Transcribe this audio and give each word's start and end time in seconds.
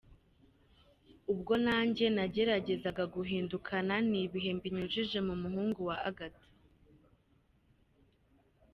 Ubwo 1.31 1.53
nanjye 1.65 2.05
nageragezaga 2.15 3.03
guhindukana 3.15 3.95
n’ibihe 4.09 4.49
mbinyujije 4.57 5.17
mu 5.27 5.35
muhungu 5.41 5.79
wa 5.89 5.97
Agatha. 6.09 6.47